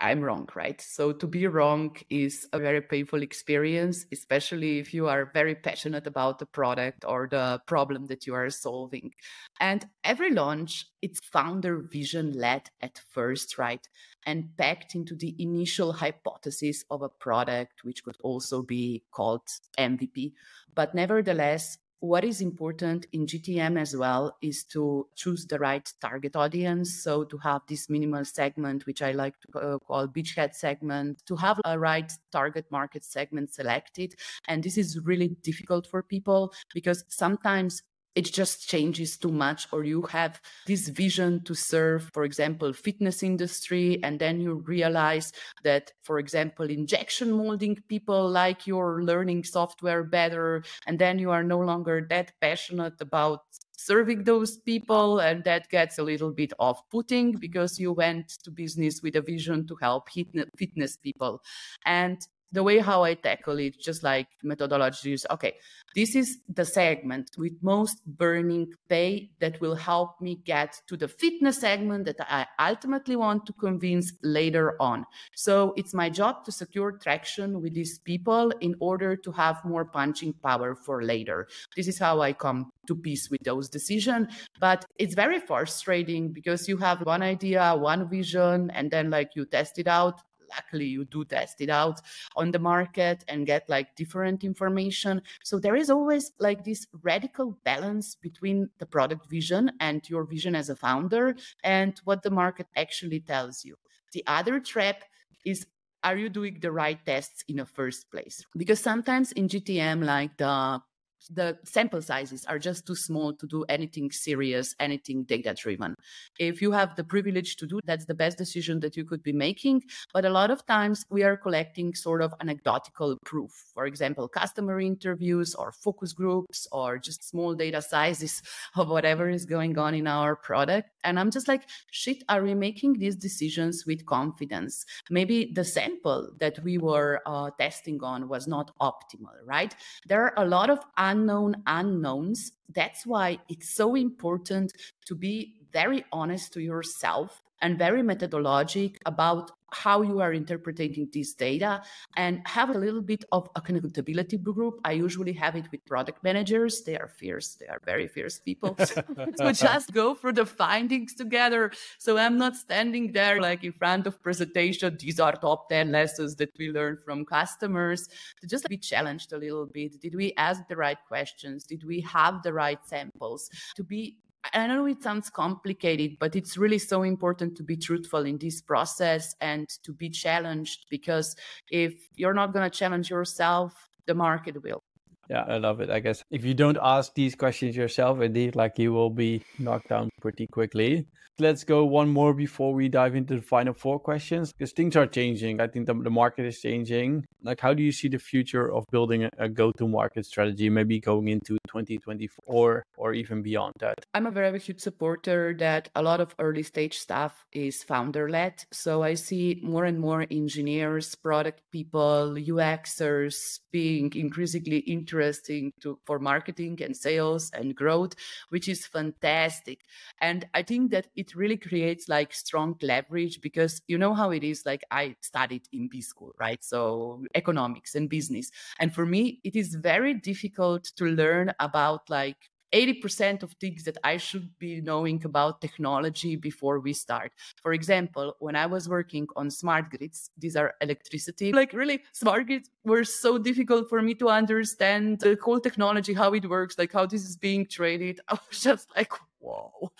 [0.00, 0.80] I'm wrong, right?
[0.80, 6.06] So to be wrong is a very painful experience, especially if you are very passionate
[6.06, 9.12] about the product or the problem that you are solving.
[9.60, 13.86] And every launch, it's founder vision led at first, right?
[14.26, 19.42] And packed into the initial hypothesis of a product, which could also be called
[19.78, 20.32] MVP.
[20.74, 26.34] But nevertheless, what is important in GTM as well is to choose the right target
[26.34, 27.00] audience.
[27.00, 31.36] So to have this minimal segment, which I like to uh, call beachhead segment, to
[31.36, 34.16] have a right target market segment selected.
[34.48, 37.82] And this is really difficult for people because sometimes
[38.14, 43.22] it just changes too much or you have this vision to serve for example fitness
[43.22, 45.32] industry and then you realize
[45.64, 51.44] that for example injection molding people like your learning software better and then you are
[51.44, 53.40] no longer that passionate about
[53.76, 59.02] serving those people and that gets a little bit off-putting because you went to business
[59.02, 61.42] with a vision to help fitness people.
[61.84, 62.20] And
[62.52, 65.54] the way how I tackle it, just like methodologies, okay,
[65.94, 71.08] this is the segment with most burning pay that will help me get to the
[71.08, 75.04] fitness segment that I ultimately want to convince later on.
[75.34, 79.84] So it's my job to secure traction with these people in order to have more
[79.84, 81.48] punching power for later.
[81.76, 84.28] This is how I come to peace with those decisions.
[84.60, 89.46] But it's very frustrating because you have one idea, one vision, and then like you
[89.46, 90.20] test it out
[90.54, 92.00] luckily you do test it out
[92.36, 95.22] on the market and get like different information.
[95.42, 100.54] So there is always like this radical balance between the product vision and your vision
[100.54, 103.76] as a founder and what the market actually tells you.
[104.12, 105.04] The other trap
[105.44, 105.66] is
[106.04, 108.44] are you doing the right tests in the first place?
[108.56, 110.82] Because sometimes in gtm like the
[111.30, 115.94] the sample sizes are just too small to do anything serious, anything data driven.
[116.38, 119.32] If you have the privilege to do that's the best decision that you could be
[119.32, 119.82] making.
[120.12, 123.50] But a lot of times we are collecting sort of anecdotal proof.
[123.74, 128.42] For example, customer interviews or focus groups or just small data sizes
[128.76, 130.90] of whatever is going on in our product.
[131.04, 134.84] And I'm just like, shit, are we making these decisions with confidence?
[135.10, 139.74] Maybe the sample that we were uh, testing on was not optimal, right?
[140.06, 140.78] There are a lot of
[141.12, 142.52] unknown unknowns.
[142.74, 144.72] That's why it's so important
[145.06, 151.32] to be very honest to yourself and very methodologic about how you are interpreting this
[151.34, 151.82] data
[152.16, 154.80] and have a little bit of accountability group.
[154.84, 156.82] I usually have it with product managers.
[156.82, 157.54] They are fierce.
[157.54, 158.76] They are very fierce people.
[159.36, 161.72] so just go through the findings together.
[161.98, 164.98] So I'm not standing there like in front of presentation.
[165.00, 168.08] These are top 10 lessons that we learned from customers
[168.40, 169.98] to just be challenged a little bit.
[170.00, 171.64] Did we ask the right questions?
[171.64, 173.48] Did we have the right samples?
[173.76, 174.18] To be
[174.52, 178.60] I know it sounds complicated, but it's really so important to be truthful in this
[178.60, 181.36] process and to be challenged because
[181.70, 184.82] if you're not going to challenge yourself, the market will.
[185.28, 185.90] Yeah, I love it.
[185.90, 189.88] I guess if you don't ask these questions yourself, indeed, like you will be knocked
[189.88, 191.06] down pretty quickly.
[191.38, 195.06] Let's go one more before we dive into the final four questions because things are
[195.06, 195.60] changing.
[195.60, 197.24] I think the, the market is changing.
[197.42, 200.68] Like, how do you see the future of building a, a go to market strategy,
[200.68, 204.04] maybe going into 2024 or even beyond that?
[204.12, 208.64] I'm a very huge supporter that a lot of early stage stuff is founder led.
[208.70, 214.78] So I see more and more engineers, product people, UXers being increasingly
[215.22, 218.14] interesting to, for marketing and sales and growth,
[218.50, 219.80] which is fantastic.
[220.20, 224.44] And I think that it really creates like strong leverage because you know how it
[224.44, 224.64] is.
[224.66, 226.62] Like I studied in B school, right?
[226.62, 228.50] So economics and business.
[228.78, 233.98] And for me, it is very difficult to learn about like 80% of things that
[234.02, 237.32] I should be knowing about technology before we start.
[237.62, 242.46] For example, when I was working on smart grids, these are electricity, like really smart
[242.46, 246.92] grids were so difficult for me to understand the whole technology, how it works, like
[246.92, 248.20] how this is being traded.
[248.28, 249.12] I was just like,
[249.42, 249.92] whoa.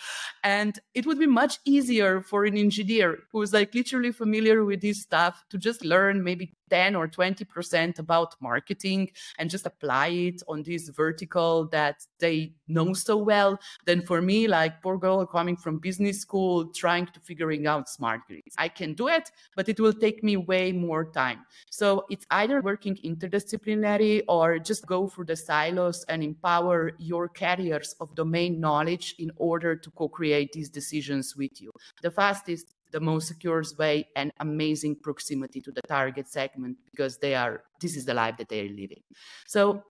[0.43, 5.01] And it would be much easier for an engineer who's like literally familiar with this
[5.01, 10.63] stuff to just learn maybe 10 or 20% about marketing and just apply it on
[10.63, 15.77] this vertical that they know so well than for me, like poor girl coming from
[15.77, 18.55] business school, trying to figuring out smart grids.
[18.57, 21.45] I can do it, but it will take me way more time.
[21.69, 27.95] So it's either working interdisciplinary or just go through the silos and empower your carriers
[27.99, 31.71] of domain knowledge in order to co-create these decisions with you.
[32.01, 37.33] The fastest the most secure way and amazing proximity to the target segment because they
[37.35, 39.01] are this is the life that they're living
[39.47, 39.83] so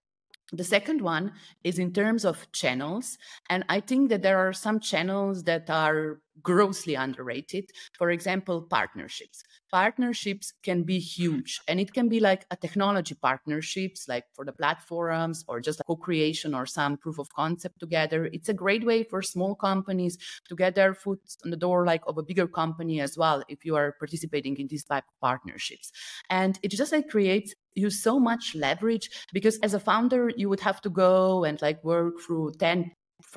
[0.54, 1.34] the second one
[1.64, 3.18] is in terms of channels.
[3.50, 7.70] And I think that there are some channels that are grossly underrated.
[7.98, 9.44] For example, partnerships.
[9.72, 14.52] Partnerships can be huge and it can be like a technology partnerships, like for the
[14.54, 18.30] platforms or just a co-creation or some proof of concept together.
[18.34, 20.18] It's a great way for small companies
[20.50, 23.66] to get their foot on the door, like of a bigger company as well, if
[23.66, 25.92] you are participating in these type of partnerships.
[26.30, 30.60] And it just like creates you so much leverage because as a founder you would
[30.60, 32.92] have to go and like work through 10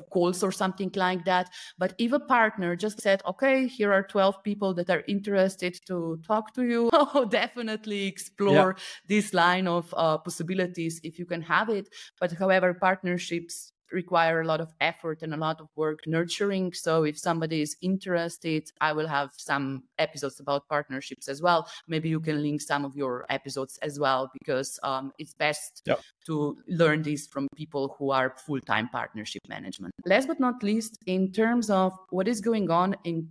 [0.09, 1.49] calls or something like that.
[1.77, 6.19] But if a partner just said, okay, here are 12 people that are interested to
[6.27, 8.83] talk to you, oh, definitely explore yeah.
[9.07, 11.89] this line of uh, possibilities if you can have it.
[12.19, 16.73] But however, partnerships require a lot of effort and a lot of work nurturing.
[16.73, 21.69] So if somebody is interested, I will have some episodes about partnerships as well.
[21.87, 26.01] Maybe you can link some of your episodes as well because um, it's best yep.
[26.25, 29.93] to learn this from people who are full-time partnership management.
[30.05, 33.29] Last but not least, in terms of what is going on in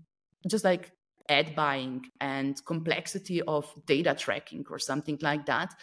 [0.49, 0.93] just like
[1.29, 5.75] ad buying and complexity of data tracking or something like that,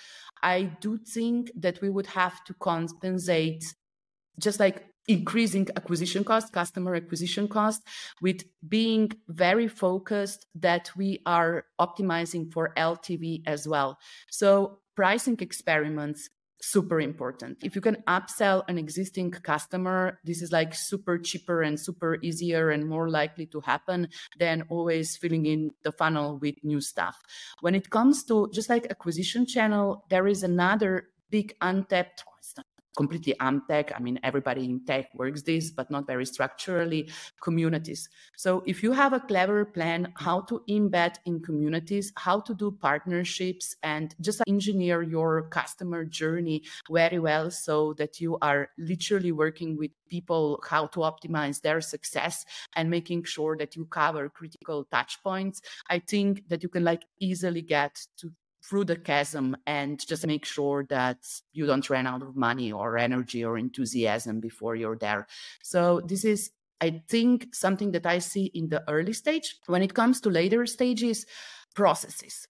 [0.42, 3.64] I do think that we would have to compensate
[4.40, 7.82] just like increasing acquisition cost, customer acquisition cost,
[8.22, 13.98] with being very focused that we are optimizing for LTV as well.
[14.30, 16.30] So pricing experiments
[16.64, 17.58] super important.
[17.62, 22.72] If you can upsell an existing customer, this is like super cheaper and super easier
[22.72, 24.08] and more likely to happen
[24.40, 27.22] than always filling in the funnel with new stuff.
[27.60, 32.24] When it comes to just like acquisition channel, there is another big untapped
[32.96, 33.36] completely
[33.68, 33.92] tech.
[33.96, 37.10] I mean, everybody in tech works this, but not very structurally,
[37.42, 38.10] communities.
[38.38, 42.72] So if you have a clever plan how to embed in communities, how to do
[42.72, 49.78] partnerships and just engineer your customer journey very well so that you are literally working
[49.78, 55.22] with people how to optimize their success and making sure that you cover critical touch
[55.24, 58.32] points, I think that you can like easily get to
[58.64, 61.18] through the chasm and just make sure that
[61.52, 65.28] you don't run out of money or energy or enthusiasm before you're there.
[65.62, 66.52] So this is
[66.82, 69.56] I think something that I see in the early stage.
[69.68, 71.26] When it comes to later stages,
[71.76, 72.48] processes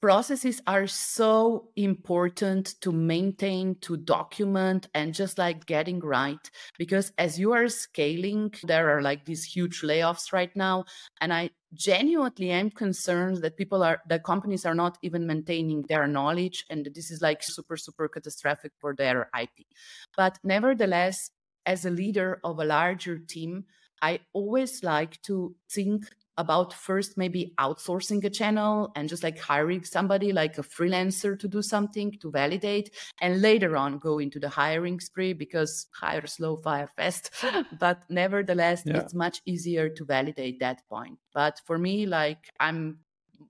[0.00, 7.38] processes are so important to maintain to document and just like getting right because as
[7.38, 10.84] you are scaling there are like these huge layoffs right now
[11.20, 16.06] and i genuinely am concerned that people are that companies are not even maintaining their
[16.06, 19.66] knowledge and this is like super super catastrophic for their ip
[20.16, 21.30] but nevertheless
[21.64, 23.64] as a leader of a larger team
[24.02, 26.04] i always like to think
[26.38, 31.48] about first maybe outsourcing a channel and just like hiring somebody like a freelancer to
[31.48, 36.56] do something to validate and later on go into the hiring spree because hire slow
[36.56, 37.30] fire fast
[37.80, 38.98] but nevertheless yeah.
[38.98, 42.98] it's much easier to validate that point but for me like i'm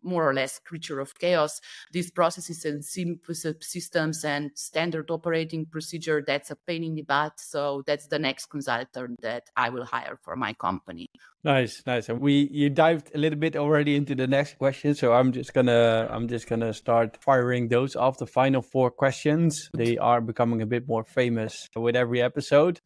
[0.07, 1.61] more or less creature of chaos.
[1.92, 7.40] These processes and uh, systems and standard operating procedure, that's a pain in the butt.
[7.40, 11.11] So that's the next consultant that I will hire for my company.
[11.44, 12.09] Nice, nice.
[12.09, 15.54] And we you dived a little bit already into the next question, so I'm just
[15.54, 18.18] gonna I'm just gonna start firing those off.
[18.18, 22.80] The final four questions they are becoming a bit more famous with every episode.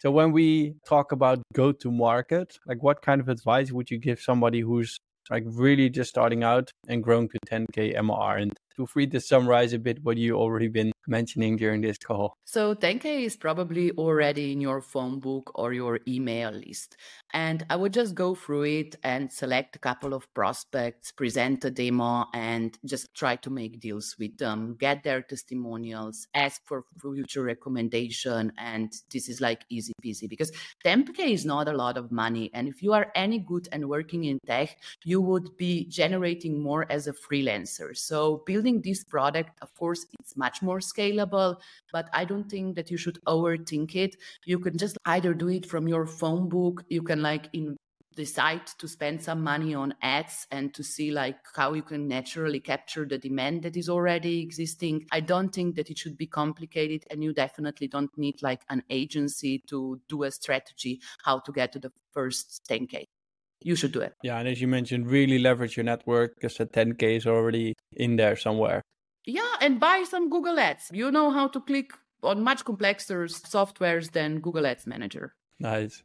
[0.00, 3.98] So when we talk about go to market, like what kind of advice would you
[3.98, 5.00] give somebody who's
[5.30, 8.42] like really just starting out and growing to 10k MRR.
[8.42, 12.36] And feel free to summarize a bit what you already been mentioning during this call.
[12.44, 16.96] So 10K is probably already in your phone book or your email list.
[17.32, 21.70] And I would just go through it and select a couple of prospects, present a
[21.70, 27.42] demo, and just try to make deals with them, get their testimonials, ask for future
[27.42, 28.52] recommendation.
[28.58, 30.52] And this is like easy peasy because
[30.84, 32.50] 10K is not a lot of money.
[32.54, 36.86] And if you are any good and working in tech, you would be generating more
[36.90, 37.96] as a freelancer.
[37.96, 41.56] So building this product, of course, it's much more scalable,
[41.92, 44.16] but I don't think that you should overthink it.
[44.46, 47.76] You can just either do it from your phone book, you can like in
[48.16, 52.60] decide to spend some money on ads and to see like how you can naturally
[52.60, 55.04] capture the demand that is already existing.
[55.10, 58.84] I don't think that it should be complicated and you definitely don't need like an
[58.88, 63.06] agency to do a strategy how to get to the first 10k
[63.64, 66.66] you should do it yeah and as you mentioned really leverage your network because the
[66.66, 68.82] 10k is already in there somewhere
[69.26, 70.90] yeah, and buy some Google Ads.
[70.92, 71.92] You know how to click
[72.22, 75.34] on much complexer softwares than Google Ads Manager.
[75.58, 76.02] Nice.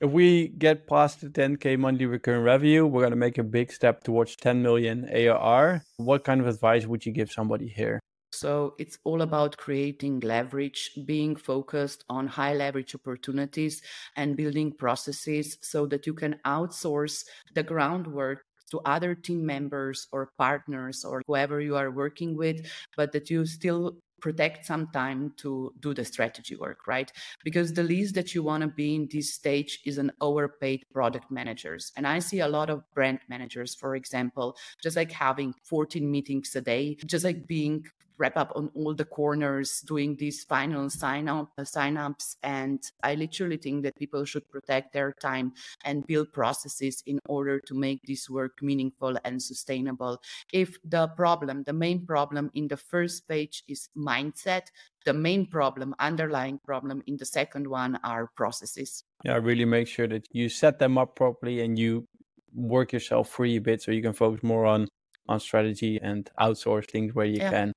[0.00, 3.72] If we get past the 10k monthly recurring revenue, we're going to make a big
[3.72, 5.82] step towards 10 million ARR.
[5.96, 8.00] What kind of advice would you give somebody here?
[8.32, 13.82] So it's all about creating leverage, being focused on high leverage opportunities
[14.16, 17.24] and building processes so that you can outsource
[17.54, 22.66] the groundwork to other team members or partners or whoever you are working with,
[22.96, 27.12] but that you still protect some time to do the strategy work, right?
[27.44, 31.30] Because the least that you want to be in this stage is an overpaid product
[31.30, 31.92] managers.
[31.96, 36.54] And I see a lot of brand managers, for example, just like having 14 meetings
[36.56, 37.84] a day, just like being
[38.18, 42.36] wrap up on all the corners, doing these final sign up uh, sign ups.
[42.42, 45.52] And I literally think that people should protect their time
[45.84, 50.20] and build processes in order to make this work meaningful and sustainable.
[50.52, 54.66] If the problem, the main problem in the first page is mindset,
[55.04, 59.04] the main problem, underlying problem in the second one are processes.
[59.24, 62.06] Yeah, really make sure that you set them up properly and you
[62.54, 64.88] work yourself free a bit so you can focus more on
[65.28, 67.50] on strategy and outsource things where you yeah.
[67.50, 67.72] can.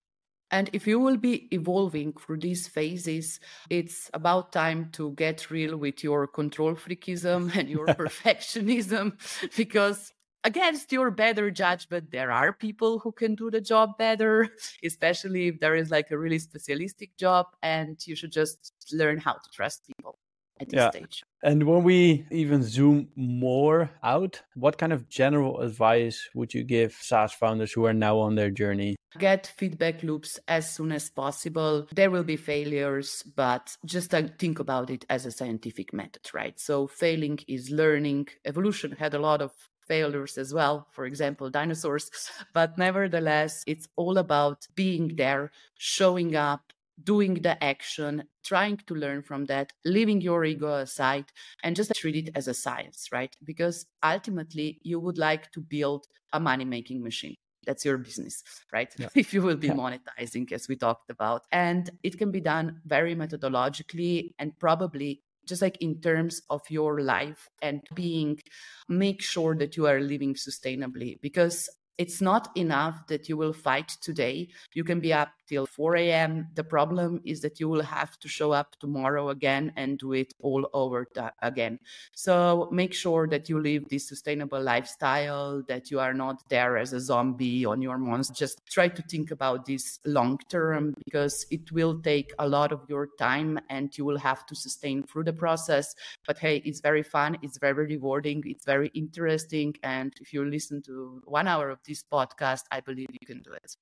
[0.52, 3.40] And if you will be evolving through these phases,
[3.70, 9.14] it's about time to get real with your control freakism and your perfectionism
[9.58, 14.50] because against your better judgment there are people who can do the job better
[14.84, 19.34] especially if there is like a really specialistic job and you should just learn how
[19.34, 20.18] to trust people
[20.60, 20.90] at this yeah.
[20.90, 21.24] stage.
[21.44, 26.94] And when we even zoom more out, what kind of general advice would you give
[26.94, 28.96] SaaS founders who are now on their journey?
[29.18, 31.88] Get feedback loops as soon as possible.
[31.94, 36.58] There will be failures, but just uh, think about it as a scientific method, right?
[36.60, 38.28] So failing is learning.
[38.46, 39.52] Evolution had a lot of
[39.88, 42.10] failures as well, for example, dinosaurs.
[42.54, 46.62] But nevertheless, it's all about being there, showing up,
[47.04, 51.26] doing the action, trying to learn from that, leaving your ego aside,
[51.64, 53.36] and just treat it as a science, right?
[53.44, 57.36] Because ultimately, you would like to build a money making machine.
[57.66, 58.94] That's your business, right?
[58.98, 59.10] Yeah.
[59.16, 59.74] if you will be yeah.
[59.74, 61.44] monetizing, as we talked about.
[61.52, 67.02] And it can be done very methodologically and probably just like in terms of your
[67.02, 68.40] life and being
[68.88, 71.68] make sure that you are living sustainably because
[72.02, 74.50] it's not enough that you will fight today.
[74.74, 76.48] You can be up till 4 a.m.
[76.56, 80.34] The problem is that you will have to show up tomorrow again and do it
[80.40, 81.08] all over
[81.44, 81.78] again.
[82.14, 86.94] So make sure that you live this sustainable lifestyle, that you are not there as
[86.94, 88.34] a zombie on your monster.
[88.34, 92.82] Just try to think about this long term because it will take a lot of
[92.88, 95.94] your time and you will have to sustain through the process.
[96.26, 99.76] But hey, it's very fun, it's very rewarding, it's very interesting.
[99.84, 103.54] And if you listen to one hour of this podcast, I believe you can do
[103.54, 103.76] it.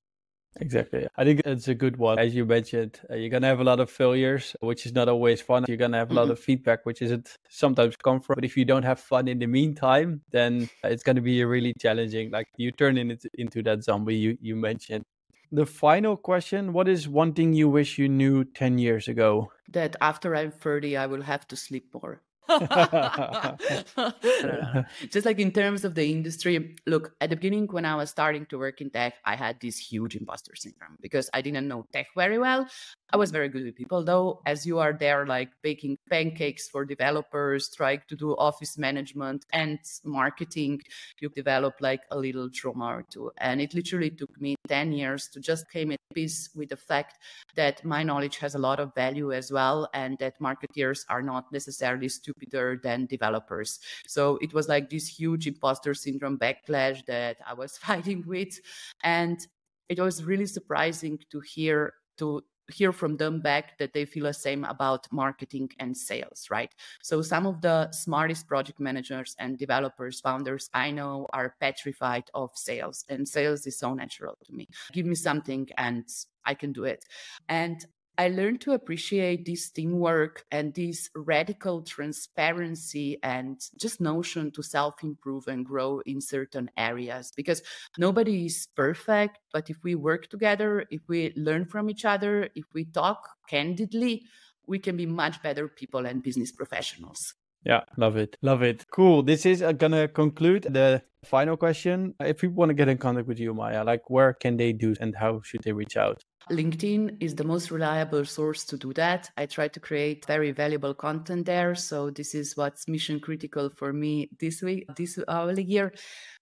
[0.60, 1.08] Exactly.
[1.16, 2.18] I think it's a good one.
[2.18, 5.08] As you mentioned, uh, you're going to have a lot of failures, which is not
[5.08, 5.66] always fun.
[5.68, 6.32] You're going to have a lot mm-hmm.
[6.32, 8.36] of feedback, which isn't sometimes comfort.
[8.36, 11.74] But if you don't have fun in the meantime, then it's going to be really
[11.80, 12.32] challenging.
[12.32, 15.04] Like you turn into, into that zombie you, you mentioned.
[15.52, 19.52] The final question What is one thing you wish you knew 10 years ago?
[19.72, 22.22] That after I'm 30, I will have to sleep more.
[25.12, 28.46] Just like in terms of the industry, look, at the beginning, when I was starting
[28.48, 32.08] to work in tech, I had this huge imposter syndrome because I didn't know tech
[32.16, 32.68] very well.
[33.12, 36.86] I was very good with people, though, as you are there, like baking pancakes for
[36.86, 40.82] developers, trying to do office management and marketing,
[41.20, 43.32] you develop like a little trauma or two.
[43.38, 47.18] And it literally took me 10 years to just came at peace with the fact
[47.56, 51.52] that my knowledge has a lot of value as well, and that marketeers are not
[51.52, 52.10] necessarily
[52.40, 53.80] stupider than developers.
[54.08, 58.60] So it was like this huge imposter syndrome backlash that I was fighting with.
[59.04, 59.40] And
[59.88, 64.34] it was really surprising to hear to hear from them back that they feel the
[64.34, 66.72] same about marketing and sales, right?
[67.02, 72.52] So some of the smartest project managers and developers, founders I know are petrified of
[72.54, 74.68] sales, and sales is so natural to me.
[74.92, 76.06] Give me something and
[76.46, 77.06] I can do it.
[77.48, 77.84] And
[78.18, 85.04] I learned to appreciate this teamwork and this radical transparency and just notion to self
[85.04, 87.62] improve and grow in certain areas because
[87.98, 89.40] nobody is perfect.
[89.54, 94.24] But if we work together, if we learn from each other, if we talk candidly,
[94.68, 97.36] we can be much better people and business professionals.
[97.66, 98.38] Yeah, love it.
[98.42, 98.86] Love it.
[98.92, 99.24] Cool.
[99.24, 102.16] This is uh, going to conclude the final question.
[102.20, 104.96] If people want to get in contact with you, Maja, like where can they do
[105.02, 106.24] and how should they reach out?
[106.52, 109.30] LinkedIn is the most reliable source to do that.
[109.38, 111.76] I try to create very valuable content there.
[111.76, 115.94] So this is what's mission critical for me this week, this hourly year.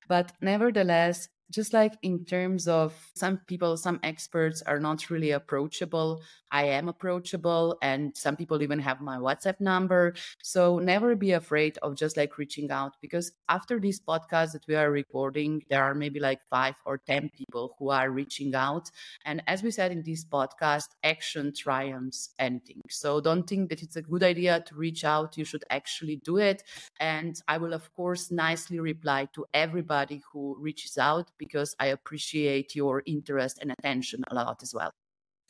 [0.07, 6.21] But nevertheless, just like in terms of some people, some experts are not really approachable.
[6.51, 10.13] I am approachable, and some people even have my WhatsApp number.
[10.41, 14.75] So never be afraid of just like reaching out because after this podcast that we
[14.75, 18.89] are recording, there are maybe like five or 10 people who are reaching out.
[19.25, 22.81] And as we said in this podcast, action triumphs anything.
[22.89, 25.37] So don't think that it's a good idea to reach out.
[25.37, 26.63] You should actually do it.
[26.99, 32.75] And I will, of course, nicely reply to everybody who reaches out because I appreciate
[32.75, 34.91] your interest and attention a lot as well.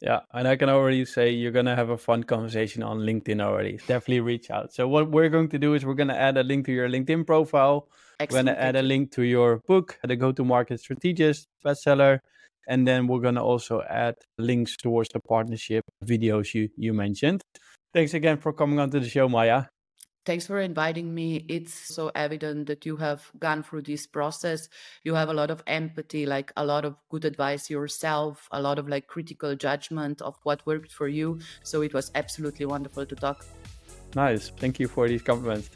[0.02, 3.78] Yeah, and I can already say you're gonna have a fun conversation on LinkedIn already.
[3.88, 4.72] Definitely reach out.
[4.72, 7.26] So what we're going to do is we're gonna add a link to your LinkedIn
[7.26, 7.88] profile.
[8.20, 8.48] Excellent.
[8.48, 12.20] We're gonna add a link to your book, the Go-to-Market Strategist bestseller,
[12.68, 17.42] and then we're gonna also add links towards the partnership videos you you mentioned.
[17.92, 19.68] Thanks again for coming on to the show, Maja.
[20.28, 21.46] Thanks for inviting me.
[21.48, 24.68] It's so evident that you have gone through this process.
[25.06, 28.78] You have a lot of empathy, like a lot of good advice yourself, a lot
[28.78, 31.40] of like critical judgment of what worked for you.
[31.64, 33.46] So it was absolutely wonderful to talk.
[34.16, 34.50] Nice.
[34.50, 35.70] Thank you for these compliments.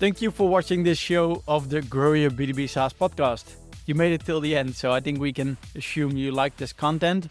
[0.00, 3.54] Thank you for watching this show of the Grow Your B2B SaaS podcast.
[3.84, 6.72] You made it till the end, so I think we can assume you like this
[6.72, 7.28] content.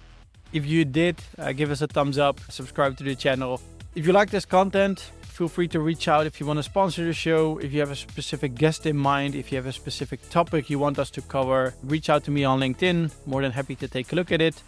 [0.54, 3.60] If you did, uh, give us a thumbs up, subscribe to the channel.
[3.96, 7.06] If you like this content, feel free to reach out if you want to sponsor
[7.06, 10.20] the show, if you have a specific guest in mind, if you have a specific
[10.32, 13.12] topic you want us to cover, reach out to me on LinkedIn.
[13.28, 14.64] More than happy to take a look at it.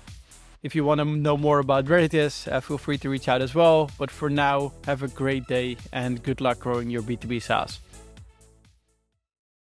[0.62, 3.56] If you want to know more about Reditus, uh, feel free to reach out as
[3.56, 3.90] well.
[3.98, 7.80] But for now, have a great day and good luck growing your B2B SaaS.